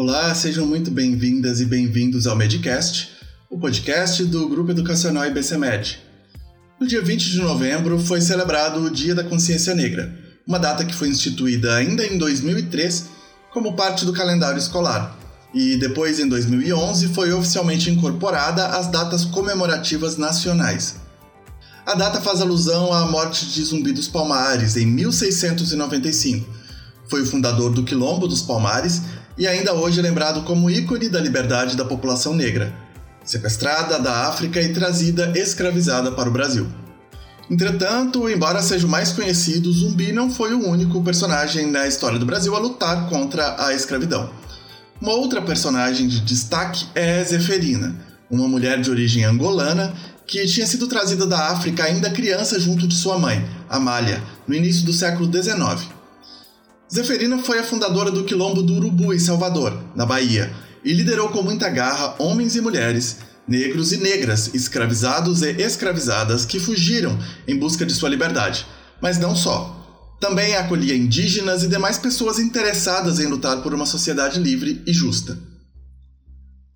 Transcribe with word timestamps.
Olá, 0.00 0.32
sejam 0.32 0.64
muito 0.64 0.92
bem-vindas 0.92 1.60
e 1.60 1.64
bem-vindos 1.64 2.28
ao 2.28 2.36
Medcast, 2.36 3.16
o 3.50 3.58
podcast 3.58 4.24
do 4.26 4.48
Grupo 4.48 4.70
Educacional 4.70 5.26
IBCMed. 5.26 5.98
No 6.80 6.86
dia 6.86 7.02
20 7.02 7.32
de 7.32 7.38
novembro 7.38 7.98
foi 7.98 8.20
celebrado 8.20 8.78
o 8.80 8.90
Dia 8.90 9.12
da 9.12 9.24
Consciência 9.24 9.74
Negra, 9.74 10.16
uma 10.46 10.60
data 10.60 10.84
que 10.84 10.94
foi 10.94 11.08
instituída 11.08 11.74
ainda 11.74 12.06
em 12.06 12.16
2003 12.16 13.06
como 13.52 13.74
parte 13.74 14.04
do 14.04 14.12
calendário 14.12 14.60
escolar, 14.60 15.18
e 15.52 15.74
depois, 15.74 16.20
em 16.20 16.28
2011, 16.28 17.08
foi 17.08 17.32
oficialmente 17.32 17.90
incorporada 17.90 18.68
às 18.68 18.86
datas 18.86 19.24
comemorativas 19.24 20.16
nacionais. 20.16 20.94
A 21.84 21.96
data 21.96 22.20
faz 22.20 22.40
alusão 22.40 22.92
à 22.92 23.04
morte 23.04 23.46
de 23.46 23.64
Zumbi 23.64 23.90
dos 23.90 24.06
Palmares, 24.06 24.76
em 24.76 24.86
1695. 24.86 26.48
Foi 27.08 27.22
o 27.22 27.26
fundador 27.26 27.72
do 27.72 27.82
Quilombo 27.82 28.28
dos 28.28 28.42
Palmares 28.42 29.02
e 29.38 29.46
ainda 29.46 29.72
hoje 29.72 30.02
lembrado 30.02 30.42
como 30.42 30.68
ícone 30.68 31.08
da 31.08 31.20
liberdade 31.20 31.76
da 31.76 31.84
população 31.84 32.34
negra, 32.34 32.74
sequestrada 33.24 33.98
da 33.98 34.26
África 34.26 34.60
e 34.60 34.72
trazida 34.72 35.32
escravizada 35.38 36.10
para 36.10 36.28
o 36.28 36.32
Brasil. 36.32 36.66
Entretanto, 37.50 38.28
embora 38.28 38.60
seja 38.60 38.86
o 38.86 38.90
mais 38.90 39.12
conhecido, 39.12 39.72
Zumbi 39.72 40.12
não 40.12 40.30
foi 40.30 40.52
o 40.52 40.68
único 40.68 41.02
personagem 41.02 41.70
na 41.70 41.86
história 41.86 42.18
do 42.18 42.26
Brasil 42.26 42.54
a 42.54 42.58
lutar 42.58 43.08
contra 43.08 43.64
a 43.64 43.72
escravidão. 43.72 44.28
Uma 45.00 45.12
outra 45.12 45.40
personagem 45.40 46.08
de 46.08 46.20
destaque 46.20 46.86
é 46.94 47.22
Zeferina, 47.22 47.94
uma 48.28 48.48
mulher 48.48 48.80
de 48.80 48.90
origem 48.90 49.24
angolana 49.24 49.94
que 50.26 50.44
tinha 50.46 50.66
sido 50.66 50.86
trazida 50.86 51.26
da 51.26 51.48
África 51.48 51.84
ainda 51.84 52.10
criança 52.10 52.60
junto 52.60 52.86
de 52.86 52.94
sua 52.94 53.18
mãe, 53.18 53.48
Amália, 53.70 54.22
no 54.46 54.54
início 54.54 54.84
do 54.84 54.92
século 54.92 55.30
XIX. 55.32 55.97
Zeferina 56.92 57.38
foi 57.38 57.58
a 57.58 57.64
fundadora 57.64 58.10
do 58.10 58.24
Quilombo 58.24 58.62
do 58.62 58.74
Urubu, 58.74 59.12
em 59.12 59.18
Salvador, 59.18 59.78
na 59.94 60.06
Bahia, 60.06 60.50
e 60.82 60.94
liderou 60.94 61.28
com 61.28 61.42
muita 61.42 61.68
garra 61.68 62.14
homens 62.18 62.56
e 62.56 62.62
mulheres, 62.62 63.18
negros 63.46 63.92
e 63.92 63.98
negras, 63.98 64.54
escravizados 64.54 65.42
e 65.42 65.50
escravizadas 65.60 66.46
que 66.46 66.58
fugiram 66.58 67.18
em 67.46 67.58
busca 67.58 67.84
de 67.84 67.94
sua 67.94 68.08
liberdade. 68.08 68.66
Mas 69.02 69.18
não 69.18 69.36
só. 69.36 69.74
Também 70.18 70.56
acolhia 70.56 70.96
indígenas 70.96 71.62
e 71.62 71.68
demais 71.68 71.98
pessoas 71.98 72.38
interessadas 72.38 73.20
em 73.20 73.26
lutar 73.26 73.62
por 73.62 73.74
uma 73.74 73.86
sociedade 73.86 74.40
livre 74.40 74.82
e 74.86 74.92
justa. 74.92 75.38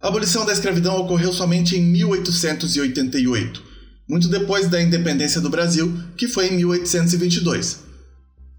A 0.00 0.08
abolição 0.08 0.44
da 0.44 0.52
escravidão 0.52 0.96
ocorreu 1.00 1.32
somente 1.32 1.76
em 1.76 1.82
1888, 1.82 3.62
muito 4.08 4.28
depois 4.28 4.68
da 4.68 4.80
independência 4.80 5.40
do 5.40 5.48
Brasil, 5.48 5.92
que 6.16 6.28
foi 6.28 6.48
em 6.48 6.56
1822 6.56 7.81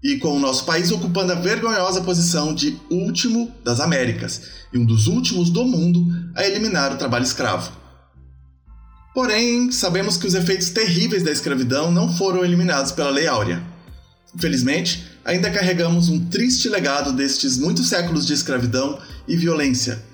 e 0.04 0.18
com 0.18 0.36
o 0.36 0.38
nosso 0.38 0.66
país 0.66 0.92
ocupando 0.92 1.32
a 1.32 1.36
vergonhosa 1.36 2.02
posição 2.02 2.54
de 2.54 2.78
último 2.90 3.50
das 3.64 3.80
Américas 3.80 4.42
e 4.70 4.76
um 4.76 4.84
dos 4.84 5.06
últimos 5.06 5.48
do 5.48 5.64
mundo 5.64 6.06
a 6.34 6.44
eliminar 6.44 6.92
o 6.92 6.98
trabalho 6.98 7.24
escravo. 7.24 7.72
Porém, 9.14 9.72
sabemos 9.72 10.18
que 10.18 10.26
os 10.26 10.34
efeitos 10.34 10.68
terríveis 10.68 11.22
da 11.22 11.30
escravidão 11.30 11.90
não 11.90 12.14
foram 12.14 12.44
eliminados 12.44 12.92
pela 12.92 13.08
Lei 13.08 13.26
Áurea. 13.26 13.64
Infelizmente, 14.34 15.04
ainda 15.24 15.50
carregamos 15.50 16.10
um 16.10 16.26
triste 16.26 16.68
legado 16.68 17.10
destes 17.12 17.56
muitos 17.56 17.88
séculos 17.88 18.26
de 18.26 18.34
escravidão 18.34 18.98
e 19.26 19.36
violência. 19.36 20.04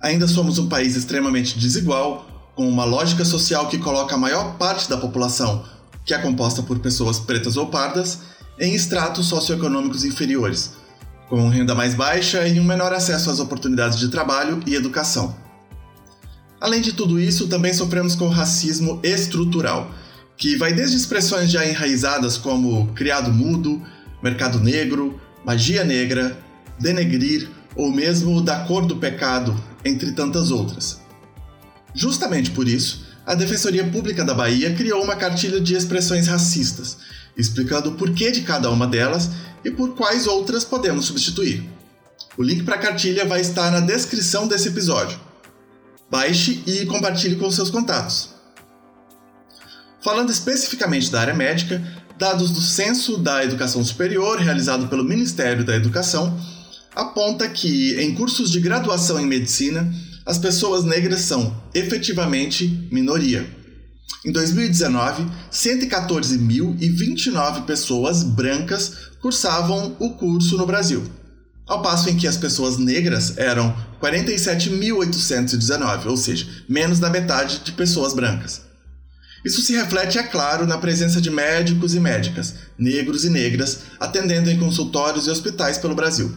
Ainda 0.00 0.26
somos 0.26 0.58
um 0.58 0.68
país 0.68 0.96
extremamente 0.96 1.58
desigual, 1.58 2.50
com 2.56 2.68
uma 2.68 2.84
lógica 2.84 3.24
social 3.24 3.68
que 3.68 3.78
coloca 3.78 4.14
a 4.14 4.18
maior 4.18 4.56
parte 4.56 4.88
da 4.88 4.96
população, 4.96 5.64
que 6.04 6.14
é 6.14 6.18
composta 6.18 6.62
por 6.62 6.78
pessoas 6.78 7.20
pretas 7.20 7.56
ou 7.56 7.66
pardas, 7.66 8.20
em 8.58 8.74
estratos 8.74 9.26
socioeconômicos 9.26 10.04
inferiores, 10.04 10.72
com 11.28 11.48
renda 11.48 11.74
mais 11.74 11.94
baixa 11.94 12.46
e 12.46 12.58
um 12.58 12.64
menor 12.64 12.92
acesso 12.92 13.30
às 13.30 13.40
oportunidades 13.40 13.98
de 13.98 14.08
trabalho 14.08 14.60
e 14.66 14.74
educação. 14.74 15.36
Além 16.60 16.80
de 16.80 16.92
tudo 16.92 17.20
isso, 17.20 17.48
também 17.48 17.72
sofremos 17.72 18.14
com 18.14 18.28
racismo 18.28 18.98
estrutural, 19.02 19.90
que 20.36 20.56
vai 20.56 20.72
desde 20.72 20.96
expressões 20.96 21.50
já 21.50 21.66
enraizadas 21.66 22.38
como 22.38 22.92
criado 22.94 23.32
mudo, 23.32 23.82
mercado 24.22 24.58
negro, 24.58 25.20
magia 25.44 25.84
negra, 25.84 26.38
denegrir 26.80 27.48
ou 27.74 27.92
mesmo 27.92 28.40
da 28.40 28.60
cor 28.60 28.86
do 28.86 28.96
pecado, 28.96 29.54
entre 29.84 30.12
tantas 30.12 30.50
outras. 30.50 31.00
Justamente 31.94 32.50
por 32.50 32.66
isso, 32.66 33.06
a 33.24 33.34
Defensoria 33.34 33.84
Pública 33.84 34.24
da 34.24 34.34
Bahia 34.34 34.74
criou 34.74 35.02
uma 35.02 35.16
cartilha 35.16 35.60
de 35.60 35.74
expressões 35.74 36.26
racistas, 36.26 36.98
explicando 37.36 37.90
o 37.90 37.94
porquê 37.94 38.30
de 38.30 38.42
cada 38.42 38.70
uma 38.70 38.86
delas 38.86 39.30
e 39.64 39.70
por 39.70 39.94
quais 39.94 40.26
outras 40.26 40.64
podemos 40.64 41.06
substituir. 41.06 41.64
O 42.36 42.42
link 42.42 42.62
para 42.64 42.76
a 42.76 42.78
cartilha 42.78 43.24
vai 43.24 43.40
estar 43.40 43.70
na 43.70 43.80
descrição 43.80 44.46
desse 44.46 44.68
episódio. 44.68 45.18
Baixe 46.10 46.62
e 46.66 46.86
compartilhe 46.86 47.36
com 47.36 47.50
seus 47.50 47.70
contatos. 47.70 48.30
Falando 50.02 50.30
especificamente 50.30 51.10
da 51.10 51.20
área 51.20 51.34
médica, 51.34 51.82
dados 52.18 52.50
do 52.50 52.60
Censo 52.60 53.18
da 53.18 53.44
Educação 53.44 53.84
Superior, 53.84 54.38
realizado 54.38 54.88
pelo 54.88 55.04
Ministério 55.04 55.64
da 55.64 55.74
Educação, 55.74 56.38
aponta 56.94 57.48
que, 57.48 58.00
em 58.00 58.14
cursos 58.14 58.50
de 58.50 58.60
graduação 58.60 59.18
em 59.18 59.26
medicina, 59.26 59.92
as 60.24 60.38
pessoas 60.38 60.84
negras 60.84 61.20
são 61.20 61.54
efetivamente 61.74 62.88
minoria. 62.90 63.46
Em 64.24 64.32
2019, 64.32 65.26
114.029 65.52 67.64
pessoas 67.64 68.22
brancas 68.22 69.10
cursavam 69.20 69.94
o 69.98 70.10
curso 70.10 70.56
no 70.56 70.64
Brasil, 70.66 71.02
ao 71.66 71.82
passo 71.82 72.08
em 72.10 72.16
que 72.16 72.26
as 72.26 72.36
pessoas 72.36 72.78
negras 72.78 73.38
eram 73.38 73.72
47.819, 74.02 76.06
ou 76.06 76.16
seja, 76.16 76.46
menos 76.68 76.98
da 76.98 77.08
metade 77.10 77.60
de 77.60 77.70
pessoas 77.72 78.14
brancas. 78.14 78.62
Isso 79.44 79.60
se 79.62 79.74
reflete, 79.74 80.18
é 80.18 80.24
claro, 80.24 80.66
na 80.66 80.78
presença 80.78 81.20
de 81.20 81.30
médicos 81.30 81.94
e 81.94 82.00
médicas, 82.00 82.54
negros 82.76 83.24
e 83.24 83.30
negras, 83.30 83.82
atendendo 84.00 84.50
em 84.50 84.58
consultórios 84.58 85.28
e 85.28 85.30
hospitais 85.30 85.78
pelo 85.78 85.94
Brasil 85.94 86.36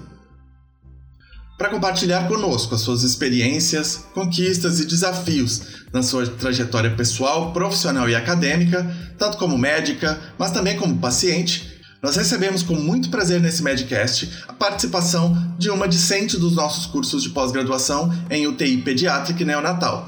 para 1.60 1.70
compartilhar 1.70 2.26
conosco 2.30 2.74
as 2.74 2.80
suas 2.80 3.04
experiências, 3.04 4.06
conquistas 4.14 4.80
e 4.80 4.86
desafios 4.86 5.62
na 5.92 6.02
sua 6.02 6.26
trajetória 6.26 6.96
pessoal, 6.96 7.52
profissional 7.52 8.10
e 8.10 8.16
acadêmica, 8.16 8.90
tanto 9.18 9.38
como 9.38 9.58
médica, 9.58 10.18
mas 10.38 10.52
também 10.52 10.78
como 10.78 11.00
paciente. 11.00 11.82
Nós 12.02 12.16
recebemos 12.16 12.64
com 12.64 12.76
muito 12.76 13.10
prazer 13.10 13.42
nesse 13.42 13.62
Medcast 13.62 14.46
a 14.48 14.54
participação 14.54 15.54
de 15.58 15.70
uma 15.70 15.86
discente 15.86 16.38
dos 16.38 16.56
nossos 16.56 16.86
cursos 16.86 17.22
de 17.22 17.30
pós-graduação 17.32 18.10
em 18.30 18.48
UTI 18.48 18.78
pediátrica 18.78 19.44
e 19.44 19.46
neonatal, 19.46 20.08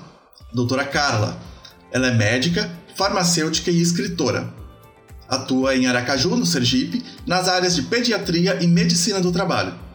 doutora 0.53 0.85
Carla. 0.85 1.37
Ela 1.91 2.07
é 2.07 2.13
médica, 2.13 2.71
farmacêutica 2.95 3.69
e 3.69 3.81
escritora. 3.81 4.53
Atua 5.27 5.75
em 5.75 5.85
Aracaju, 5.85 6.37
no 6.37 6.45
Sergipe, 6.45 7.03
nas 7.27 7.49
áreas 7.49 7.75
de 7.75 7.81
pediatria 7.81 8.63
e 8.63 8.67
medicina 8.67 9.19
do 9.19 9.33
trabalho 9.33 9.90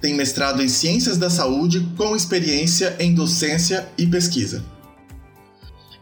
tem 0.00 0.14
mestrado 0.14 0.62
em 0.62 0.68
Ciências 0.68 1.18
da 1.18 1.28
Saúde 1.28 1.88
com 1.96 2.14
experiência 2.14 2.96
em 2.98 3.14
docência 3.14 3.88
e 3.98 4.06
pesquisa. 4.06 4.64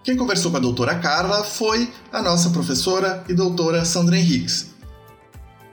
Quem 0.02 0.16
conversou 0.16 0.50
com 0.50 0.58
a 0.58 0.60
doutora 0.60 0.94
Carla 0.96 1.42
foi 1.42 1.90
a 2.12 2.22
nossa 2.22 2.50
professora 2.50 3.24
e 3.28 3.34
doutora 3.34 3.84
Sandra 3.84 4.16
Henriques. 4.16 4.74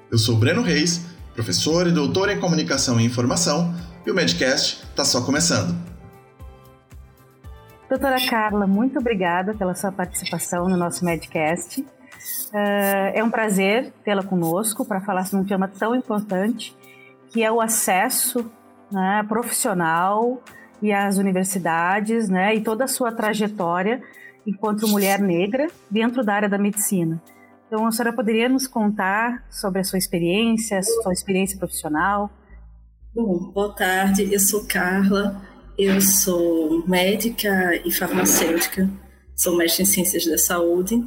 Eu 0.10 0.18
sou 0.18 0.36
Breno 0.36 0.62
Reis, 0.62 1.02
professor 1.36 1.88
e 1.88 1.92
doutor 1.92 2.30
em 2.30 2.40
Comunicação 2.40 3.00
e 3.00 3.06
Informação, 3.06 3.74
e 4.06 4.12
o 4.12 4.16
Medcast 4.16 4.84
está 4.90 5.06
só 5.06 5.22
começando. 5.22 5.76
Doutora 7.90 8.18
Carla, 8.28 8.66
muito 8.66 8.98
obrigada 8.98 9.54
pela 9.54 9.76
sua 9.76 9.92
participação 9.92 10.68
no 10.68 10.78
nosso 10.78 11.06
Medcast. 11.06 11.82
Uh, 11.82 13.12
é 13.14 13.24
um 13.24 13.30
prazer 13.30 13.94
tê-la 14.04 14.24
conosco 14.24 14.84
para 14.86 15.02
falar 15.02 15.26
sobre 15.26 15.46
um 15.46 15.48
tema 15.48 15.68
tão 15.68 15.94
importante 15.94 16.76
que 17.34 17.44
é 17.44 17.52
o 17.52 17.60
acesso 17.60 18.50
né, 18.92 19.26
profissional 19.28 20.42
e 20.80 20.94
às 20.94 21.18
universidades, 21.18 22.30
né, 22.30 22.54
e 22.56 22.62
toda 22.62 22.84
a 22.84 22.88
sua 22.88 23.12
trajetória 23.12 24.02
enquanto 24.46 24.88
mulher 24.88 25.20
negra 25.20 25.68
dentro 25.90 26.24
da 26.24 26.36
área 26.36 26.50
da 26.50 26.60
medicina. 26.60 27.22
Então, 27.66 27.88
a 27.88 27.92
senhora 27.92 28.16
poderia 28.16 28.48
nos 28.48 28.68
contar 28.68 29.44
sobre 29.50 29.82
a 29.82 29.84
sua 29.84 29.98
experiência, 29.98 30.78
a 30.78 30.84
sua 30.84 31.12
experiência 31.12 31.58
profissional? 31.58 32.30
Bom, 33.16 33.52
boa 33.52 33.74
tarde. 33.74 34.32
Eu 34.32 34.40
sou 34.40 34.68
Carla. 34.68 35.42
Eu 35.76 36.00
sou 36.00 36.88
médica 36.88 37.76
e 37.84 37.92
farmacêutica. 37.92 38.88
Sou 39.36 39.58
mestre 39.58 39.84
em 39.84 39.86
ciências 39.88 40.26
da 40.26 40.38
saúde 40.38 41.04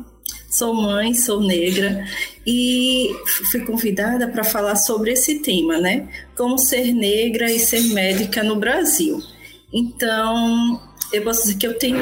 Sou 0.56 0.72
mãe, 0.72 1.12
sou 1.12 1.42
negra 1.42 2.06
e 2.46 3.14
fui 3.50 3.60
convidada 3.60 4.26
para 4.26 4.42
falar 4.42 4.74
sobre 4.76 5.12
esse 5.12 5.40
tema, 5.40 5.76
né? 5.76 6.08
Como 6.34 6.56
ser 6.56 6.94
negra 6.94 7.52
e 7.52 7.58
ser 7.58 7.82
médica 7.92 8.42
no 8.42 8.56
Brasil. 8.56 9.22
Então, 9.70 10.80
eu 11.12 11.22
posso 11.22 11.42
dizer 11.42 11.58
que 11.58 11.66
eu 11.66 11.78
tenho 11.78 11.98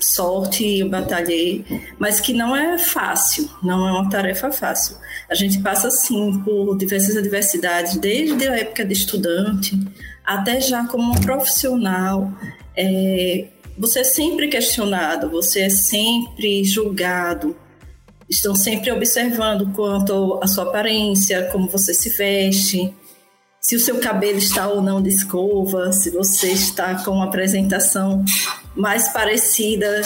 sorte, 0.00 0.78
eu 0.78 0.88
batalhei, 0.88 1.62
mas 1.98 2.20
que 2.20 2.32
não 2.32 2.56
é 2.56 2.78
fácil, 2.78 3.50
não 3.62 3.86
é 3.86 3.92
uma 3.92 4.08
tarefa 4.08 4.50
fácil. 4.50 4.96
A 5.28 5.34
gente 5.34 5.58
passa, 5.58 5.90
sim, 5.90 6.40
por 6.42 6.78
diversas 6.78 7.18
adversidades, 7.18 7.98
desde 7.98 8.48
a 8.48 8.60
época 8.60 8.82
de 8.82 8.94
estudante 8.94 9.78
até 10.24 10.58
já 10.58 10.86
como 10.86 11.20
profissional, 11.20 12.32
é, 12.74 13.48
você 13.76 13.98
é 13.98 14.04
sempre 14.04 14.48
questionado, 14.48 15.28
você 15.28 15.60
é 15.60 15.68
sempre 15.68 16.64
julgado, 16.64 17.54
estão 18.28 18.54
sempre 18.54 18.90
observando 18.90 19.70
quanto 19.72 20.38
à 20.42 20.46
sua 20.46 20.64
aparência, 20.64 21.48
como 21.52 21.68
você 21.68 21.92
se 21.92 22.10
veste, 22.10 22.92
se 23.60 23.76
o 23.76 23.80
seu 23.80 23.98
cabelo 23.98 24.38
está 24.38 24.68
ou 24.68 24.82
não 24.82 25.00
de 25.00 25.08
escova, 25.08 25.90
se 25.90 26.10
você 26.10 26.52
está 26.52 27.02
com 27.02 27.12
uma 27.12 27.24
apresentação 27.24 28.22
mais 28.76 29.08
parecida 29.08 30.02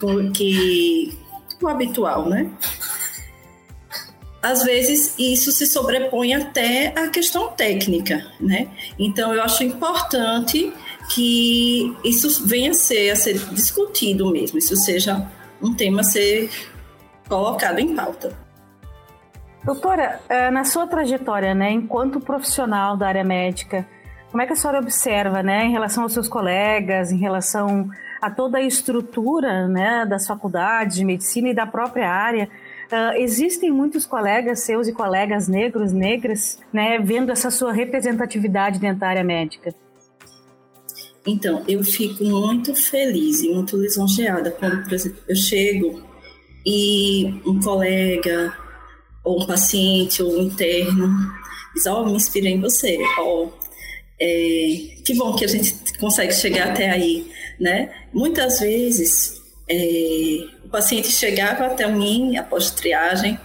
com 0.00 0.32
que 0.32 1.16
o 1.60 1.68
habitual, 1.68 2.28
né? 2.28 2.50
Às 4.42 4.62
vezes 4.62 5.14
isso 5.18 5.50
se 5.52 5.66
sobrepõe 5.66 6.34
até 6.34 6.92
à 6.96 7.08
questão 7.08 7.48
técnica, 7.48 8.26
né? 8.40 8.68
Então 8.98 9.34
eu 9.34 9.42
acho 9.42 9.62
importante 9.62 10.72
que 11.12 11.94
isso 12.02 12.46
venha 12.46 12.70
a 12.70 12.74
ser, 12.74 13.10
a 13.10 13.16
ser 13.16 13.38
discutido 13.52 14.30
mesmo, 14.30 14.58
isso 14.58 14.76
seja 14.76 15.30
um 15.60 15.74
tema 15.74 16.00
a 16.00 16.04
ser 16.04 16.50
colocado 17.28 17.78
em 17.78 17.94
pauta. 17.94 18.36
Doutora, 19.64 20.20
eh, 20.28 20.50
na 20.50 20.64
sua 20.64 20.86
trajetória, 20.86 21.54
né, 21.54 21.72
enquanto 21.72 22.20
profissional 22.20 22.96
da 22.96 23.08
área 23.08 23.24
médica, 23.24 23.86
como 24.30 24.42
é 24.42 24.46
que 24.46 24.52
a 24.52 24.56
senhora 24.56 24.78
observa, 24.78 25.42
né, 25.42 25.64
em 25.64 25.72
relação 25.72 26.04
aos 26.04 26.12
seus 26.12 26.28
colegas, 26.28 27.10
em 27.10 27.16
relação 27.16 27.88
a 28.20 28.30
toda 28.30 28.58
a 28.58 28.62
estrutura, 28.62 29.66
né, 29.66 30.06
das 30.06 30.26
faculdades 30.26 30.96
de 30.96 31.04
medicina 31.04 31.48
e 31.48 31.54
da 31.54 31.66
própria 31.66 32.08
área? 32.08 32.48
Uh, 32.86 33.16
existem 33.16 33.72
muitos 33.72 34.06
colegas 34.06 34.60
seus 34.60 34.86
e 34.86 34.92
colegas 34.92 35.48
negros, 35.48 35.92
negras, 35.92 36.60
né, 36.72 37.00
vendo 37.00 37.32
essa 37.32 37.50
sua 37.50 37.72
representatividade 37.72 38.78
dentro 38.78 39.00
da 39.00 39.08
área 39.08 39.24
médica? 39.24 39.74
Então, 41.26 41.64
eu 41.66 41.82
fico 41.82 42.22
muito 42.22 42.72
feliz 42.76 43.42
e 43.42 43.52
muito 43.52 43.76
lisonjeada 43.76 44.52
quando, 44.52 44.84
por 44.84 44.92
exemplo, 44.92 45.18
eu 45.28 45.34
chego 45.34 46.00
e 46.66 47.40
um 47.46 47.60
colega 47.60 48.52
ou 49.22 49.42
um 49.42 49.46
paciente 49.46 50.20
ou 50.20 50.36
um 50.36 50.42
interno 50.42 51.08
diz, 51.72 51.86
ó, 51.86 52.02
oh, 52.02 52.06
me 52.06 52.14
inspirei 52.14 52.54
em 52.54 52.60
você, 52.60 52.98
ó, 53.18 53.22
oh, 53.22 53.52
é, 54.20 54.96
que 55.04 55.14
bom 55.14 55.36
que 55.36 55.44
a 55.44 55.48
gente 55.48 55.74
consegue 55.98 56.32
chegar 56.32 56.70
até 56.70 56.90
aí, 56.90 57.30
né? 57.60 57.94
Muitas 58.12 58.60
vezes 58.60 59.40
é, 59.68 60.38
o 60.64 60.68
paciente 60.68 61.08
chegava 61.08 61.66
até 61.66 61.86
mim 61.86 62.36
após 62.36 62.70
triagem 62.70 63.38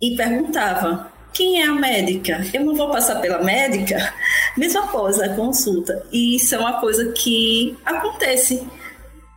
e 0.00 0.14
perguntava 0.16 1.12
quem 1.32 1.60
é 1.60 1.66
a 1.66 1.74
médica? 1.74 2.46
Eu 2.52 2.64
não 2.64 2.76
vou 2.76 2.90
passar 2.90 3.20
pela 3.20 3.42
médica? 3.42 4.14
Mesmo 4.56 4.80
após 4.80 5.20
a 5.20 5.30
consulta. 5.30 6.06
E 6.12 6.36
isso 6.36 6.54
é 6.54 6.58
uma 6.58 6.80
coisa 6.80 7.10
que 7.10 7.76
acontece 7.84 8.64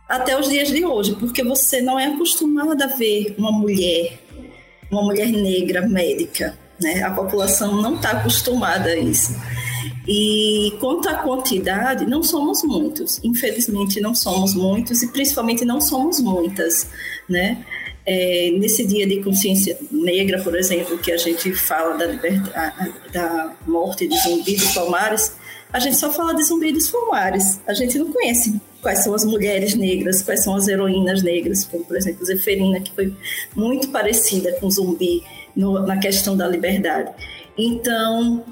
até 0.08 0.38
os 0.38 0.48
dias 0.48 0.68
de 0.68 0.84
hoje, 0.84 1.14
porque 1.16 1.44
você 1.44 1.82
não 1.82 1.98
é 1.98 2.06
acostumada 2.06 2.84
a 2.84 2.88
ver 2.88 3.34
uma 3.36 3.52
mulher 3.52 4.18
uma 4.90 5.02
mulher 5.02 5.28
negra 5.28 5.86
médica. 5.86 6.58
Né? 6.80 7.02
A 7.02 7.10
população 7.10 7.80
não 7.80 7.96
está 7.96 8.10
acostumada 8.12 8.90
a 8.90 8.96
isso. 8.96 9.34
E 10.06 10.72
quanto 10.80 11.08
à 11.08 11.14
quantidade, 11.16 12.06
não 12.06 12.22
somos 12.22 12.62
muitos. 12.62 13.20
Infelizmente, 13.22 14.00
não 14.00 14.14
somos 14.14 14.54
muitos 14.54 15.02
e 15.02 15.08
principalmente 15.08 15.64
não 15.64 15.80
somos 15.80 16.20
muitas. 16.20 16.88
Né? 17.28 17.64
É, 18.06 18.50
nesse 18.58 18.86
dia 18.86 19.06
de 19.06 19.22
consciência 19.22 19.78
negra, 19.90 20.40
por 20.42 20.56
exemplo, 20.56 20.96
que 20.98 21.12
a 21.12 21.18
gente 21.18 21.52
fala 21.52 21.96
da, 21.98 22.06
da 23.12 23.56
morte 23.66 24.08
de 24.08 24.18
Zumbi 24.20 24.56
dos 24.56 24.72
Palmares, 24.72 25.32
a 25.70 25.78
gente 25.78 25.96
só 25.96 26.10
fala 26.10 26.34
de 26.34 26.42
Zumbi 26.44 26.72
dos 26.72 26.88
Palmares. 26.88 27.60
A 27.66 27.74
gente 27.74 27.98
não 27.98 28.10
conhece 28.10 28.58
quais 28.82 29.02
são 29.02 29.14
as 29.14 29.24
mulheres 29.24 29.74
negras, 29.74 30.22
quais 30.22 30.42
são 30.42 30.54
as 30.54 30.68
heroínas 30.68 31.22
negras, 31.22 31.64
como 31.64 31.84
por 31.84 31.96
exemplo 31.96 32.24
Zeferina, 32.24 32.80
que 32.80 32.92
foi 32.92 33.12
muito 33.54 33.88
parecida 33.88 34.52
com 34.60 34.70
Zumbi 34.70 35.22
no, 35.54 35.86
na 35.86 35.98
questão 35.98 36.36
da 36.36 36.46
liberdade. 36.46 37.10
Então, 37.56 38.44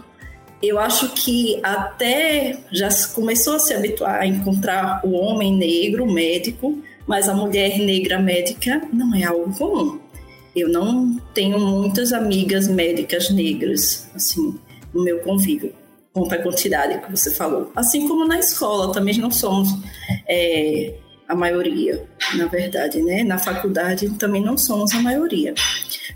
eu 0.63 0.79
acho 0.79 1.11
que 1.11 1.61
até 1.63 2.59
já 2.73 2.89
começou 3.15 3.55
a 3.55 3.59
se 3.59 3.73
habituar 3.73 4.21
a 4.21 4.27
encontrar 4.27 5.01
o 5.05 5.13
homem 5.13 5.57
negro 5.57 6.11
médico, 6.11 6.83
mas 7.07 7.29
a 7.29 7.35
mulher 7.35 7.79
negra 7.79 8.19
médica 8.19 8.83
não 8.93 9.15
é 9.15 9.25
algo 9.25 9.57
comum. 9.57 10.01
Eu 10.55 10.69
não 10.69 11.21
tenho 11.35 11.61
muitas 11.61 12.13
amigas 12.13 12.67
médicas 12.67 13.31
negras, 13.31 14.09
assim, 14.15 14.59
no 14.93 15.05
meu 15.05 15.21
convívio 15.21 15.73
à 16.25 16.39
quantidade 16.39 17.01
que 17.01 17.11
você 17.11 17.35
falou. 17.35 17.71
Assim 17.77 18.09
como 18.09 18.27
na 18.27 18.39
escola, 18.39 18.93
também 18.93 19.19
não 19.19 19.31
somos 19.31 19.69
é, 20.29 20.95
a 21.29 21.35
maioria, 21.35 22.05
na 22.35 22.47
verdade, 22.47 23.03
né? 23.03 23.25
Na 23.25 23.39
faculdade 23.39 24.09
também 24.11 24.43
não 24.43 24.57
somos 24.57 24.93
a 24.93 25.01
maioria. 25.01 25.55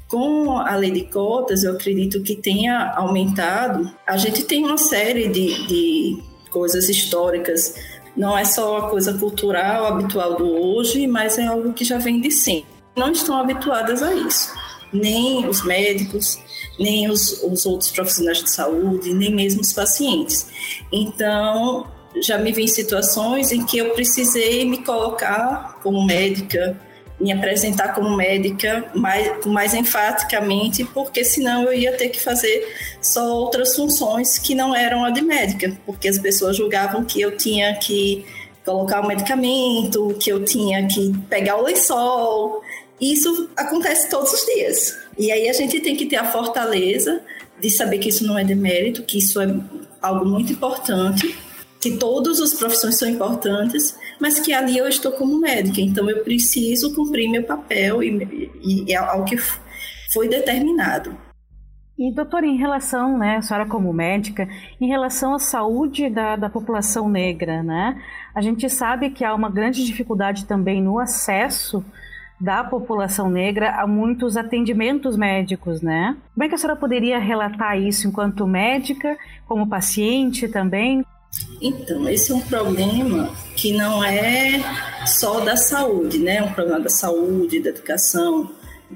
Com 0.09 0.59
a 0.59 0.75
lei 0.77 0.91
de 0.91 1.05
cotas, 1.05 1.65
eu 1.65 1.73
acredito 1.73 2.23
que 2.23 2.37
tenha 2.37 2.93
aumentado. 2.97 3.91
A 4.07 4.17
gente 4.17 4.45
tem 4.45 4.65
uma 4.65 4.79
série 4.79 5.29
de, 5.29 5.67
de 5.67 6.23
coisas 6.51 6.89
históricas, 6.89 7.75
não 8.17 8.37
é 8.37 8.45
só 8.45 8.79
a 8.79 8.91
coisa 8.91 9.15
cultural 9.15 9.87
habitual 9.87 10.37
do 10.37 10.47
hoje, 10.47 11.07
mas 11.07 11.39
é 11.39 11.47
algo 11.47 11.73
que 11.73 11.85
já 11.85 11.99
vem 11.99 12.21
de 12.21 12.31
sempre. 12.31 12.71
Não 12.97 13.13
estão 13.13 13.37
habituadas 13.39 14.03
a 14.03 14.13
isso. 14.15 14.53
Nem 14.93 15.47
os 15.47 15.65
médicos, 15.65 16.39
nem 16.81 17.11
os, 17.11 17.43
os 17.43 17.67
outros 17.67 17.91
profissionais 17.91 18.43
de 18.43 18.51
saúde, 18.51 19.13
nem 19.13 19.33
mesmo 19.33 19.61
os 19.61 19.73
pacientes. 19.73 20.47
Então, 20.91 21.87
já 22.23 22.39
me 22.39 22.51
vi 22.53 22.65
em 22.65 22.69
situações 22.69 23.53
em 23.53 23.65
que 23.65 23.79
eu 23.79 23.91
precisei 23.91 24.65
me 24.65 24.83
colocar 24.83 25.79
como 25.83 26.05
médica, 26.05 26.81
me 27.21 27.31
apresentar 27.31 27.95
como 27.95 28.17
médica 28.17 28.91
mais, 28.95 29.45
mais 29.45 29.75
enfaticamente, 29.75 30.83
porque 30.85 31.23
senão 31.23 31.65
eu 31.65 31.75
ia 31.75 31.93
ter 31.93 32.09
que 32.09 32.19
fazer 32.19 32.67
só 33.03 33.31
outras 33.35 33.77
funções 33.77 34.39
que 34.39 34.55
não 34.55 34.75
eram 34.75 35.05
a 35.05 35.11
de 35.11 35.21
médica, 35.21 35.79
porque 35.85 36.09
as 36.09 36.19
pessoas 36.19 36.57
julgavam 36.57 37.05
que 37.05 37.21
eu 37.21 37.37
tinha 37.37 37.75
que 37.77 38.25
colocar 38.65 39.01
o 39.03 39.07
medicamento, 39.07 40.17
que 40.19 40.33
eu 40.33 40.45
tinha 40.45 40.87
que 40.89 41.13
pegar 41.29 41.57
o 41.57 41.63
lençol. 41.63 42.63
Isso 42.99 43.51
acontece 43.57 44.09
todos 44.09 44.33
os 44.33 44.45
dias. 44.47 44.97
E 45.21 45.31
aí 45.31 45.51
a 45.51 45.53
gente 45.53 45.79
tem 45.81 45.95
que 45.95 46.07
ter 46.07 46.17
a 46.17 46.25
fortaleza 46.25 47.21
de 47.61 47.69
saber 47.69 47.99
que 47.99 48.09
isso 48.09 48.27
não 48.27 48.39
é 48.39 48.43
demérito, 48.43 49.03
que 49.03 49.19
isso 49.19 49.39
é 49.39 49.55
algo 50.01 50.25
muito 50.25 50.51
importante, 50.51 51.39
que 51.79 51.99
todas 51.99 52.41
as 52.41 52.55
profissões 52.55 52.97
são 52.97 53.07
importantes, 53.07 53.95
mas 54.19 54.41
que 54.41 54.51
ali 54.51 54.79
eu 54.79 54.89
estou 54.89 55.13
como 55.13 55.39
médica, 55.39 55.79
então 55.83 56.09
eu 56.09 56.25
preciso 56.25 56.95
cumprir 56.95 57.29
meu 57.29 57.43
papel 57.43 58.03
e, 58.03 58.51
e 58.63 58.95
é 58.95 58.97
algo 58.97 59.27
que 59.27 59.37
foi 60.11 60.27
determinado. 60.27 61.15
E, 61.99 62.11
doutora, 62.15 62.47
em 62.47 62.57
relação, 62.57 63.19
né, 63.19 63.37
a 63.37 63.43
senhora 63.43 63.69
como 63.69 63.93
médica, 63.93 64.49
em 64.81 64.89
relação 64.89 65.35
à 65.35 65.39
saúde 65.39 66.09
da, 66.09 66.35
da 66.35 66.49
população 66.49 67.11
negra, 67.11 67.63
né, 67.63 68.03
a 68.35 68.41
gente 68.41 68.71
sabe 68.71 69.11
que 69.11 69.23
há 69.23 69.35
uma 69.35 69.51
grande 69.51 69.85
dificuldade 69.85 70.47
também 70.47 70.83
no 70.83 70.99
acesso 70.99 71.85
da 72.41 72.65
população 72.65 73.29
negra 73.29 73.77
a 73.81 73.87
muitos 73.87 74.37
atendimentos 74.37 75.17
médicos, 75.17 75.83
né? 75.83 76.17
Como 76.33 76.45
é 76.45 76.49
que 76.49 76.55
a 76.55 76.59
senhora 76.59 76.79
poderia 76.79 77.19
relatar 77.19 77.79
isso 77.79 78.09
enquanto 78.09 78.47
médica, 78.47 79.17
como 79.47 79.69
paciente 79.69 80.49
também? 80.49 81.05
Então, 81.61 82.09
esse 82.09 82.33
é 82.33 82.35
um 82.35 82.41
problema 82.41 83.31
que 83.55 83.73
não 83.77 84.03
é 84.03 84.61
só 85.07 85.41
da 85.41 85.57
saúde, 85.57 86.19
né? 86.19 86.37
É 86.37 86.43
um 86.43 86.53
problema 86.53 86.81
da 86.81 86.89
saúde, 86.89 87.61
da 87.61 87.69
educação, 87.69 88.51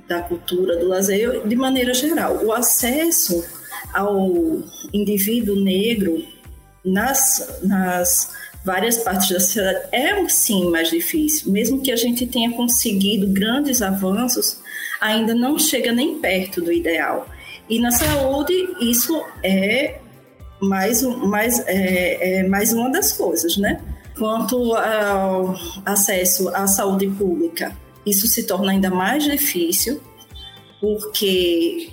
da 0.09 0.23
cultura, 0.23 0.77
do 0.79 0.89
lazer, 0.89 1.47
de 1.47 1.55
maneira 1.55 1.93
geral. 1.93 2.45
O 2.45 2.53
acesso 2.53 3.45
ao 3.93 4.33
indivíduo 4.93 5.63
negro 5.63 6.25
nas, 6.85 7.61
nas 7.63 8.33
várias 8.65 8.99
partes 8.99 9.29
da 9.29 9.39
sociedade 9.39 9.87
é 9.93 10.29
sim 10.29 10.71
mais 10.71 10.89
difícil. 10.89 11.53
Mesmo 11.53 11.83
que 11.83 11.93
a 11.93 11.97
gente 11.97 12.27
tenha 12.27 12.51
conseguido 12.53 13.27
grandes 13.27 13.83
avanços, 13.83 14.59
ainda 15.01 15.35
não 15.35 15.59
chega 15.59 15.93
nem 15.93 16.19
perto 16.19 16.63
do 16.63 16.73
ideal. 16.73 17.29
E 17.69 17.79
na 17.79 17.91
saúde, 17.91 18.55
isso 18.81 19.23
é 19.43 20.01
mais, 20.61 21.03
mais, 21.03 21.61
é, 21.67 22.39
é 22.39 22.49
mais 22.49 22.73
uma 22.73 22.91
das 22.91 23.13
coisas, 23.13 23.57
né? 23.59 23.81
Quanto 24.19 24.75
ao 24.75 25.55
acesso 25.85 26.49
à 26.51 26.67
saúde 26.67 27.07
pública, 27.09 27.77
isso 28.07 28.27
se 28.27 28.45
torna 28.45 28.73
ainda 28.73 28.91
mais 28.91 29.25
difícil, 29.25 30.01
porque 30.81 31.91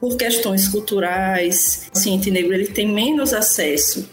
por 0.00 0.16
questões 0.16 0.68
culturais, 0.68 1.86
o 1.88 1.92
paciente 1.92 2.30
negro 2.30 2.52
ele 2.52 2.66
tem 2.66 2.88
menos 2.88 3.32
acesso 3.32 4.08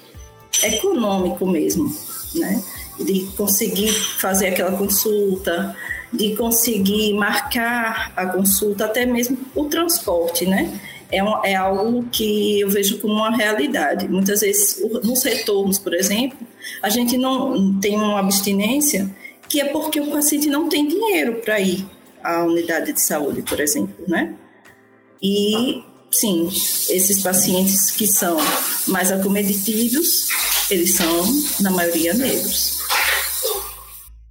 econômico 0.63 1.45
mesmo, 1.45 1.93
né? 2.35 2.61
De 2.99 3.21
conseguir 3.37 3.91
fazer 3.91 4.47
aquela 4.47 4.71
consulta, 4.73 5.75
de 6.11 6.35
conseguir 6.35 7.13
marcar 7.13 8.11
a 8.15 8.25
consulta, 8.25 8.85
até 8.85 9.05
mesmo 9.05 9.37
o 9.55 9.65
transporte, 9.65 10.45
né? 10.45 10.79
é, 11.11 11.23
um, 11.23 11.43
é 11.43 11.55
algo 11.55 12.07
que 12.11 12.59
eu 12.59 12.69
vejo 12.69 12.99
como 12.99 13.15
uma 13.15 13.35
realidade. 13.35 14.07
Muitas 14.07 14.41
vezes, 14.41 14.81
nos 15.03 15.23
retornos, 15.23 15.79
por 15.79 15.93
exemplo, 15.93 16.37
a 16.81 16.89
gente 16.89 17.17
não 17.17 17.79
tem 17.79 17.95
uma 17.95 18.19
abstinência 18.19 19.09
que 19.47 19.59
é 19.59 19.65
porque 19.65 19.99
o 19.99 20.11
paciente 20.11 20.47
não 20.47 20.69
tem 20.69 20.87
dinheiro 20.87 21.41
para 21.43 21.59
ir 21.59 21.83
à 22.23 22.43
unidade 22.43 22.93
de 22.93 23.01
saúde, 23.01 23.41
por 23.41 23.59
exemplo, 23.59 24.05
né? 24.07 24.35
E 25.21 25.83
sim, 26.11 26.47
esses 26.89 27.21
pacientes 27.21 27.91
que 27.91 28.07
são 28.07 28.37
mais 28.87 29.11
acometidos, 29.11 30.27
eles 30.69 30.95
são, 30.95 31.25
na 31.61 31.71
maioria, 31.71 32.13
negros. 32.13 32.79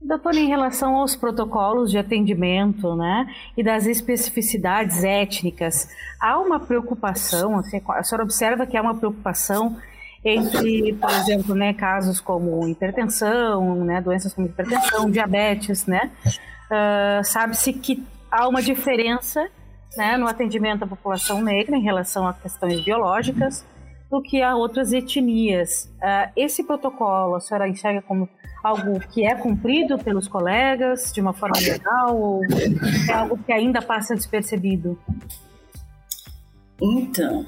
Doutor, 0.00 0.34
em 0.36 0.48
relação 0.48 0.96
aos 0.96 1.14
protocolos 1.14 1.90
de 1.90 1.98
atendimento, 1.98 2.96
né, 2.96 3.26
e 3.56 3.62
das 3.62 3.84
especificidades 3.84 5.04
étnicas, 5.04 5.86
há 6.18 6.38
uma 6.38 6.58
preocupação, 6.58 7.58
assim, 7.58 7.80
a 7.88 8.02
senhora 8.02 8.24
observa 8.24 8.66
que 8.66 8.76
há 8.76 8.80
uma 8.80 8.94
preocupação 8.94 9.76
entre, 10.24 10.94
por 10.94 11.10
exemplo, 11.10 11.54
né, 11.54 11.74
casos 11.74 12.20
como 12.20 12.66
hipertensão, 12.66 13.84
né, 13.84 14.00
doenças 14.00 14.32
como 14.32 14.46
hipertensão, 14.46 15.10
diabetes, 15.10 15.84
né, 15.84 16.10
uh, 16.24 17.22
sabe-se 17.22 17.74
que 17.74 18.02
há 18.30 18.48
uma 18.48 18.62
diferença, 18.62 19.48
né, 19.96 20.16
no 20.16 20.26
atendimento 20.26 20.84
à 20.84 20.86
população 20.86 21.42
negra 21.42 21.76
em 21.76 21.82
relação 21.82 22.26
a 22.26 22.34
questões 22.34 22.80
biológicas 22.80 23.64
do 24.10 24.22
que 24.22 24.42
a 24.42 24.56
outras 24.56 24.92
etnias. 24.92 25.92
Uh, 25.96 26.32
esse 26.36 26.64
protocolo, 26.64 27.34
a 27.34 27.40
senhora 27.40 27.68
enxerga 27.68 28.02
como 28.02 28.28
algo 28.62 28.98
que 29.00 29.24
é 29.24 29.34
cumprido 29.34 29.98
pelos 29.98 30.26
colegas 30.26 31.12
de 31.12 31.20
uma 31.20 31.32
forma 31.32 31.58
legal 31.60 32.16
ou 32.16 32.42
é 33.08 33.12
algo 33.12 33.38
que 33.38 33.52
ainda 33.52 33.80
passa 33.80 34.14
despercebido? 34.14 34.98
Então, 36.80 37.46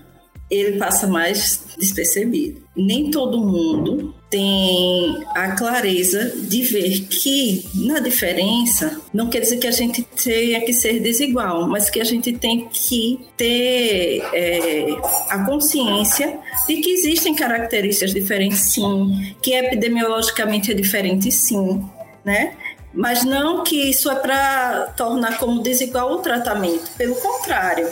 ele 0.50 0.78
passa 0.78 1.06
mais 1.06 1.62
despercebido. 1.78 2.60
Nem 2.76 3.10
todo 3.10 3.40
mundo 3.40 4.14
tem 4.28 5.24
a 5.34 5.52
clareza 5.52 6.32
de 6.36 6.62
ver 6.62 7.00
que 7.02 7.64
na 7.74 8.00
diferença 8.00 9.00
não 9.12 9.28
quer 9.28 9.40
dizer 9.40 9.58
que 9.58 9.66
a 9.66 9.72
gente 9.72 10.02
tenha 10.02 10.60
que 10.60 10.72
ser 10.72 11.00
desigual, 11.00 11.68
mas 11.68 11.88
que 11.88 12.00
a 12.00 12.04
gente 12.04 12.32
tem 12.32 12.68
que 12.68 13.20
ter 13.36 14.22
é, 14.32 14.96
a 15.28 15.44
consciência 15.44 16.38
de 16.66 16.76
que 16.76 16.90
existem 16.90 17.34
características 17.34 18.12
diferentes, 18.12 18.72
sim, 18.72 19.34
que 19.42 19.52
epidemiologicamente 19.52 20.70
é 20.70 20.74
diferente, 20.74 21.30
sim, 21.30 21.84
né? 22.24 22.54
Mas 22.92 23.24
não 23.24 23.62
que 23.62 23.76
isso 23.76 24.10
é 24.10 24.16
para 24.16 24.92
tornar 24.96 25.38
como 25.38 25.62
desigual 25.62 26.12
o 26.12 26.18
tratamento, 26.18 26.90
pelo 26.96 27.14
contrário 27.16 27.88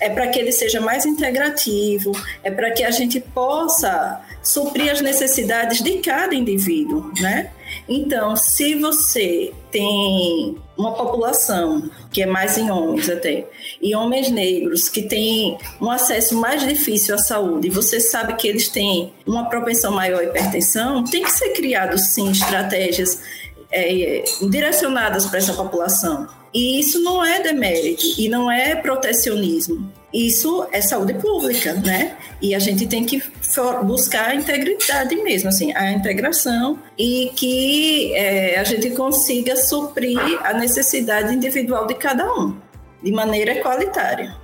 é 0.00 0.08
para 0.08 0.28
que 0.28 0.38
ele 0.38 0.50
seja 0.50 0.80
mais 0.80 1.04
integrativo, 1.04 2.12
é 2.42 2.50
para 2.50 2.70
que 2.70 2.82
a 2.82 2.90
gente 2.90 3.20
possa 3.20 4.20
suprir 4.42 4.90
as 4.90 5.00
necessidades 5.00 5.82
de 5.82 5.98
cada 5.98 6.34
indivíduo, 6.34 7.12
né? 7.20 7.50
Então, 7.88 8.36
se 8.36 8.74
você 8.74 9.52
tem 9.70 10.56
uma 10.76 10.92
população 10.94 11.88
que 12.10 12.22
é 12.22 12.26
mais 12.26 12.58
em 12.58 12.70
homens 12.70 13.08
até, 13.08 13.46
e 13.80 13.94
homens 13.94 14.30
negros 14.30 14.88
que 14.88 15.02
têm 15.02 15.56
um 15.80 15.90
acesso 15.90 16.34
mais 16.36 16.66
difícil 16.66 17.14
à 17.14 17.18
saúde, 17.18 17.68
e 17.68 17.70
você 17.70 18.00
sabe 18.00 18.34
que 18.34 18.48
eles 18.48 18.68
têm 18.68 19.12
uma 19.26 19.48
propensão 19.48 19.92
maior 19.92 20.20
à 20.20 20.24
hipertensão, 20.24 21.04
tem 21.04 21.22
que 21.22 21.30
ser 21.30 21.50
criado 21.50 21.98
sim 21.98 22.30
estratégias 22.30 23.20
é, 23.70 24.24
direcionadas 24.48 25.26
para 25.26 25.38
essa 25.38 25.52
população. 25.54 26.26
E 26.52 26.80
isso 26.80 27.00
não 27.02 27.24
é 27.24 27.40
demérito 27.40 28.04
e 28.18 28.28
não 28.28 28.50
é 28.50 28.74
protecionismo. 28.74 29.92
Isso 30.12 30.66
é 30.72 30.80
saúde 30.80 31.14
pública, 31.14 31.74
né? 31.74 32.16
E 32.42 32.52
a 32.54 32.58
gente 32.58 32.86
tem 32.88 33.04
que 33.04 33.22
buscar 33.84 34.30
a 34.30 34.34
integridade 34.34 35.14
mesmo, 35.16 35.48
assim, 35.48 35.72
a 35.76 35.92
integração 35.92 36.78
e 36.98 37.30
que 37.36 38.12
é, 38.14 38.58
a 38.58 38.64
gente 38.64 38.90
consiga 38.90 39.54
suprir 39.56 40.18
a 40.44 40.52
necessidade 40.52 41.32
individual 41.32 41.86
de 41.86 41.94
cada 41.94 42.32
um, 42.34 42.56
de 43.02 43.12
maneira 43.12 43.52
equalitária. 43.52 44.34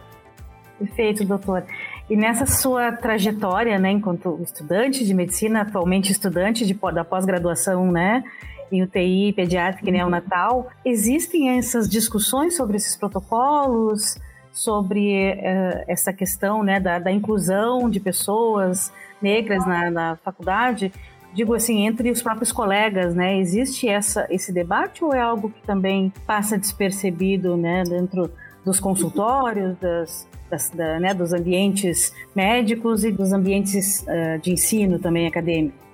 Perfeito, 0.78 1.24
doutor. 1.24 1.64
E 2.08 2.16
nessa 2.16 2.46
sua 2.46 2.92
trajetória, 2.92 3.76
né, 3.78 3.90
enquanto 3.90 4.38
estudante 4.40 5.04
de 5.04 5.12
medicina, 5.12 5.62
atualmente 5.62 6.12
estudante 6.12 6.64
de, 6.64 6.74
da 6.94 7.04
pós-graduação, 7.04 7.90
né, 7.90 8.22
em 8.70 8.82
UTI, 8.82 9.32
pediátrica 9.32 9.88
e 9.88 9.92
neonatal, 9.92 10.68
existem 10.84 11.58
essas 11.58 11.88
discussões 11.88 12.56
sobre 12.56 12.76
esses 12.76 12.96
protocolos, 12.96 14.18
sobre 14.56 15.32
uh, 15.32 15.84
essa 15.86 16.12
questão 16.12 16.62
né, 16.62 16.80
da, 16.80 16.98
da, 16.98 17.12
inclusão 17.12 17.90
de 17.90 18.00
pessoas 18.00 18.90
negras 19.20 19.66
na, 19.66 19.90
na, 19.90 20.16
faculdade? 20.16 20.90
Digo 21.34 21.54
assim, 21.54 21.86
entre 21.86 22.10
os 22.10 22.22
próprios 22.22 22.50
colegas, 22.50 23.14
né? 23.14 23.38
Existe 23.38 23.86
essa, 23.86 24.26
esse 24.30 24.50
debate 24.50 25.04
ou 25.04 25.12
é 25.12 25.20
algo 25.20 25.50
que 25.50 25.60
também 25.66 26.10
passa 26.26 26.56
despercebido 26.56 27.54
né, 27.54 27.84
dentro 27.84 28.30
dos 28.64 28.80
consultórios, 28.80 29.76
das, 29.78 30.26
das, 30.50 30.70
da, 30.70 30.98
né, 30.98 31.12
dos 31.12 31.34
ambientes 31.34 32.14
médicos 32.34 33.04
e 33.04 33.12
dos 33.12 33.34
ambientes 33.34 34.00
uh, 34.08 34.40
de 34.40 34.52
ensino 34.52 34.98
também 34.98 35.26
acadêmico? 35.26 35.85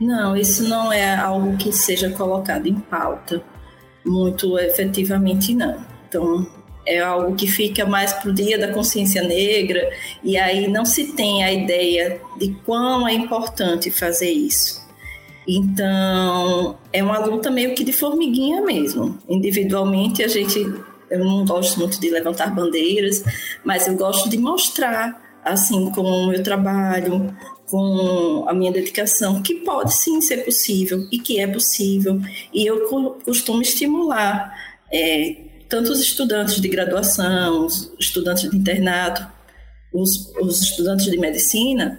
Não, 0.00 0.36
isso 0.36 0.68
não 0.68 0.92
é 0.92 1.16
algo 1.16 1.56
que 1.56 1.72
seja 1.72 2.10
colocado 2.10 2.66
em 2.66 2.74
pauta 2.74 3.42
muito 4.06 4.56
efetivamente, 4.58 5.54
não. 5.54 5.84
Então, 6.08 6.46
é 6.86 7.00
algo 7.00 7.34
que 7.34 7.48
fica 7.48 7.84
mais 7.84 8.12
para 8.12 8.30
o 8.30 8.32
dia 8.32 8.56
da 8.56 8.72
consciência 8.72 9.22
negra, 9.22 9.90
e 10.22 10.38
aí 10.38 10.68
não 10.68 10.84
se 10.84 11.12
tem 11.12 11.42
a 11.42 11.52
ideia 11.52 12.20
de 12.38 12.56
quão 12.64 13.08
é 13.08 13.12
importante 13.12 13.90
fazer 13.90 14.30
isso. 14.30 14.86
Então, 15.48 16.76
é 16.92 17.02
uma 17.02 17.18
luta 17.18 17.50
meio 17.50 17.74
que 17.74 17.84
de 17.84 17.92
formiguinha 17.92 18.62
mesmo. 18.62 19.18
Individualmente, 19.28 20.22
a 20.22 20.28
gente. 20.28 20.58
Eu 21.08 21.24
não 21.24 21.44
gosto 21.44 21.78
muito 21.78 22.00
de 22.00 22.10
levantar 22.10 22.52
bandeiras, 22.52 23.22
mas 23.64 23.86
eu 23.86 23.94
gosto 23.94 24.28
de 24.28 24.36
mostrar, 24.38 25.25
assim, 25.46 25.90
com 25.90 26.02
o 26.02 26.28
meu 26.28 26.42
trabalho, 26.42 27.34
com 27.66 28.44
a 28.48 28.54
minha 28.54 28.72
dedicação, 28.72 29.42
que 29.42 29.54
pode 29.54 29.94
sim 29.94 30.20
ser 30.20 30.44
possível 30.44 31.06
e 31.10 31.18
que 31.18 31.38
é 31.38 31.46
possível. 31.46 32.20
E 32.52 32.66
eu 32.66 32.88
costumo 33.24 33.62
estimular 33.62 34.54
é, 34.92 35.36
tanto 35.68 35.92
os 35.92 36.00
estudantes 36.00 36.60
de 36.60 36.68
graduação, 36.68 37.66
os 37.66 37.92
estudantes 37.98 38.50
de 38.50 38.56
internato, 38.56 39.26
os, 39.92 40.32
os 40.40 40.62
estudantes 40.62 41.06
de 41.06 41.18
medicina, 41.18 41.98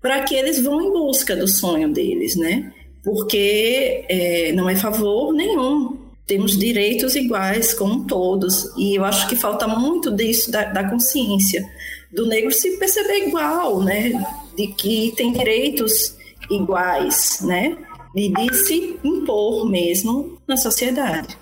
para 0.00 0.22
que 0.22 0.34
eles 0.34 0.62
vão 0.62 0.80
em 0.80 0.92
busca 0.92 1.34
do 1.34 1.48
sonho 1.48 1.92
deles, 1.92 2.36
né? 2.36 2.72
Porque 3.02 4.04
é, 4.08 4.52
não 4.52 4.68
é 4.68 4.76
favor 4.76 5.32
nenhum. 5.32 6.05
Temos 6.26 6.58
direitos 6.58 7.14
iguais 7.14 7.72
como 7.72 8.04
todos. 8.04 8.72
E 8.76 8.98
eu 8.98 9.04
acho 9.04 9.28
que 9.28 9.36
falta 9.36 9.68
muito 9.68 10.10
disso, 10.10 10.50
da, 10.50 10.64
da 10.64 10.88
consciência 10.88 11.64
do 12.12 12.26
negro 12.26 12.50
se 12.52 12.78
perceber 12.78 13.28
igual, 13.28 13.82
né? 13.82 14.12
De 14.56 14.68
que 14.68 15.12
tem 15.16 15.32
direitos 15.32 16.16
iguais, 16.50 17.40
né? 17.42 17.76
E 18.14 18.32
de 18.32 18.54
se 18.54 18.98
impor 19.04 19.68
mesmo 19.68 20.40
na 20.48 20.56
sociedade. 20.56 21.36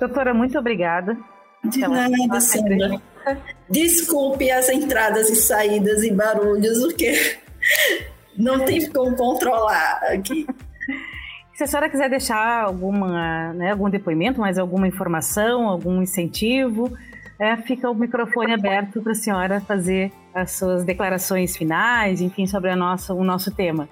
Doutora, 0.00 0.32
muito 0.32 0.58
obrigada. 0.58 1.16
De 1.62 1.80
nada, 1.80 2.40
Sandra. 2.40 3.00
Desculpe 3.68 4.50
as 4.50 4.68
entradas 4.68 5.30
e 5.30 5.36
saídas 5.36 6.02
e 6.02 6.10
barulhos, 6.10 6.78
porque 6.80 7.38
não 8.36 8.64
tem 8.64 8.90
como 8.90 9.16
controlar 9.16 10.00
aqui. 10.08 10.46
Se 11.54 11.62
a 11.62 11.66
senhora 11.68 11.88
quiser 11.88 12.10
deixar 12.10 12.64
alguma, 12.64 13.52
né, 13.52 13.70
algum 13.70 13.88
depoimento, 13.88 14.40
mais 14.40 14.58
alguma 14.58 14.88
informação, 14.88 15.68
algum 15.68 16.02
incentivo, 16.02 16.92
é, 17.38 17.56
fica 17.56 17.88
o 17.88 17.94
microfone 17.94 18.52
aberto 18.52 19.00
para 19.00 19.12
a 19.12 19.14
senhora 19.14 19.60
fazer 19.60 20.12
as 20.34 20.50
suas 20.52 20.84
declarações 20.84 21.56
finais, 21.56 22.20
enfim, 22.20 22.44
sobre 22.46 22.70
a 22.70 22.76
nossa, 22.76 23.14
o 23.14 23.22
nosso 23.22 23.52
tema. 23.52 23.88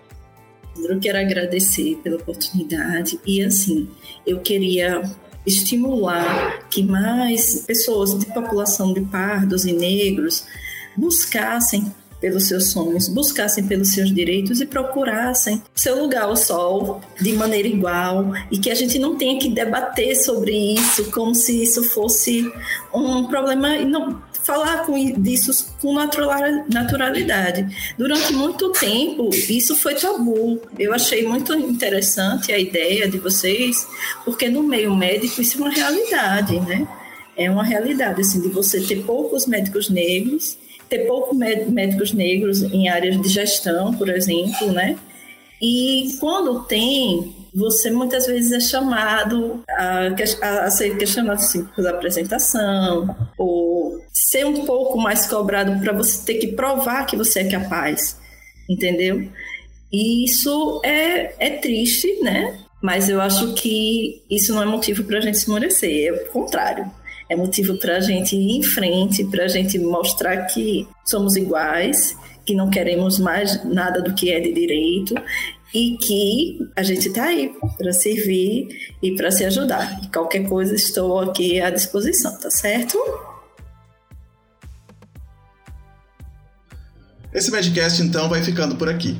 Eu 0.76 0.98
quero 0.98 1.18
agradecer 1.18 2.00
pela 2.02 2.16
oportunidade 2.16 3.20
e, 3.24 3.44
assim, 3.44 3.88
eu 4.26 4.40
queria 4.40 5.02
estimular 5.46 6.66
que 6.68 6.82
mais 6.82 7.64
pessoas 7.64 8.18
de 8.18 8.26
população 8.26 8.92
de 8.92 9.02
pardos 9.02 9.64
e 9.64 9.72
negros 9.72 10.46
buscassem 10.96 11.92
pelos 12.22 12.46
seus 12.46 12.70
sonhos, 12.70 13.08
buscassem 13.08 13.66
pelos 13.66 13.92
seus 13.92 14.14
direitos 14.14 14.60
e 14.60 14.66
procurassem 14.66 15.60
seu 15.74 16.00
lugar 16.00 16.22
ao 16.22 16.36
sol 16.36 17.00
de 17.20 17.32
maneira 17.32 17.66
igual 17.66 18.32
e 18.50 18.58
que 18.58 18.70
a 18.70 18.74
gente 18.76 18.96
não 18.96 19.16
tenha 19.16 19.40
que 19.40 19.50
debater 19.50 20.16
sobre 20.16 20.74
isso 20.74 21.10
como 21.10 21.34
se 21.34 21.64
isso 21.64 21.82
fosse 21.82 22.50
um 22.94 23.26
problema 23.26 23.76
não 23.80 24.22
falar 24.44 24.86
com 24.86 24.94
disso 25.20 25.68
com 25.80 25.94
naturalidade. 25.94 27.94
Durante 27.98 28.32
muito 28.32 28.70
tempo, 28.72 29.30
isso 29.32 29.74
foi 29.74 29.94
tabu. 29.94 30.60
Eu 30.78 30.94
achei 30.94 31.26
muito 31.26 31.52
interessante 31.54 32.52
a 32.52 32.58
ideia 32.58 33.08
de 33.08 33.18
vocês, 33.18 33.86
porque 34.24 34.48
no 34.48 34.62
meio 34.62 34.94
médico 34.94 35.40
isso 35.40 35.58
é 35.58 35.60
uma 35.60 35.70
realidade, 35.70 36.58
né? 36.60 36.86
É 37.36 37.50
uma 37.50 37.64
realidade, 37.64 38.20
assim, 38.20 38.40
de 38.40 38.48
você 38.48 38.80
ter 38.80 39.04
poucos 39.04 39.46
médicos 39.46 39.88
negros 39.88 40.58
ter 40.92 41.06
poucos 41.06 41.34
médicos 41.38 42.12
negros 42.12 42.62
em 42.62 42.86
áreas 42.90 43.18
de 43.18 43.26
gestão, 43.26 43.94
por 43.94 44.10
exemplo, 44.10 44.70
né? 44.72 44.98
E 45.60 46.18
quando 46.20 46.64
tem, 46.64 47.34
você 47.54 47.90
muitas 47.90 48.26
vezes 48.26 48.52
é 48.52 48.60
chamado 48.60 49.64
a, 49.70 50.08
a, 50.42 50.70
ser 50.70 50.98
questionado 50.98 51.40
assim, 51.40 51.64
por 51.64 51.86
apresentação, 51.86 53.16
ou 53.38 53.98
ser 54.12 54.44
um 54.44 54.66
pouco 54.66 54.98
mais 54.98 55.26
cobrado 55.26 55.80
para 55.80 55.94
você 55.94 56.26
ter 56.26 56.38
que 56.38 56.48
provar 56.48 57.06
que 57.06 57.16
você 57.16 57.40
é 57.40 57.50
capaz, 57.50 58.18
entendeu? 58.68 59.26
E 59.90 60.26
isso 60.26 60.82
é, 60.84 61.34
é 61.38 61.50
triste, 61.56 62.18
né? 62.20 62.58
Mas 62.82 63.08
eu 63.08 63.18
acho 63.18 63.54
que 63.54 64.22
isso 64.28 64.52
não 64.52 64.62
é 64.62 64.66
motivo 64.66 65.04
para 65.04 65.18
a 65.18 65.20
gente 65.22 65.38
se 65.38 65.44
esmorecer, 65.44 66.08
é 66.08 66.12
o 66.12 66.26
contrário. 66.32 66.90
É 67.32 67.36
motivo 67.36 67.78
para 67.78 67.96
a 67.96 68.00
gente 68.00 68.36
ir 68.36 68.58
em 68.58 68.62
frente, 68.62 69.24
para 69.24 69.44
a 69.44 69.48
gente 69.48 69.78
mostrar 69.78 70.36
que 70.48 70.86
somos 71.02 71.34
iguais, 71.34 72.14
que 72.44 72.54
não 72.54 72.68
queremos 72.68 73.18
mais 73.18 73.64
nada 73.64 74.02
do 74.02 74.12
que 74.12 74.30
é 74.30 74.38
de 74.38 74.52
direito 74.52 75.14
e 75.72 75.96
que 75.96 76.58
a 76.76 76.82
gente 76.82 77.08
está 77.08 77.24
aí 77.24 77.50
para 77.78 77.90
servir 77.90 78.68
e 79.02 79.16
para 79.16 79.30
se 79.30 79.46
ajudar. 79.46 79.98
E 80.04 80.08
qualquer 80.08 80.46
coisa 80.46 80.74
estou 80.74 81.20
aqui 81.20 81.58
à 81.58 81.70
disposição, 81.70 82.38
tá 82.38 82.50
certo? 82.50 82.98
Esse 87.32 87.50
Medcast 87.50 88.02
então 88.02 88.28
vai 88.28 88.42
ficando 88.42 88.76
por 88.76 88.90
aqui. 88.90 89.18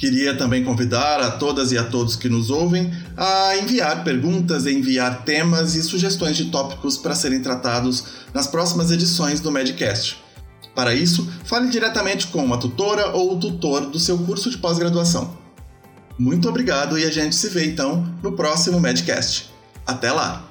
Queria 0.00 0.34
também 0.34 0.64
convidar 0.64 1.20
a 1.20 1.30
todas 1.32 1.72
e 1.72 1.76
a 1.76 1.84
todos 1.84 2.16
que 2.16 2.26
nos 2.26 2.48
ouvem 2.48 2.90
a 3.14 3.58
enviar 3.58 4.02
perguntas, 4.02 4.66
enviar 4.66 5.24
temas 5.24 5.74
e 5.74 5.82
sugestões 5.82 6.38
de 6.38 6.46
tópicos 6.46 6.96
para 6.96 7.14
serem 7.14 7.42
tratados 7.42 8.04
nas 8.32 8.46
próximas 8.46 8.90
edições 8.90 9.40
do 9.40 9.52
Medcast. 9.52 10.16
Para 10.74 10.94
isso, 10.94 11.30
fale 11.44 11.68
diretamente 11.68 12.28
com 12.28 12.50
a 12.54 12.56
tutora 12.56 13.10
ou 13.10 13.34
o 13.34 13.38
tutor 13.38 13.90
do 13.90 14.00
seu 14.00 14.16
curso 14.16 14.50
de 14.50 14.56
pós-graduação. 14.56 15.36
Muito 16.18 16.48
obrigado 16.48 16.98
e 16.98 17.04
a 17.04 17.12
gente 17.12 17.36
se 17.36 17.50
vê 17.50 17.66
então 17.66 18.10
no 18.22 18.32
próximo 18.32 18.80
Medcast. 18.80 19.50
Até 19.86 20.10
lá! 20.10 20.49